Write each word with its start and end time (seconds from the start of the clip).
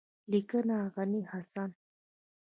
لیکنه: 0.31 0.77
غني 0.95 1.21
حسن 1.31 1.69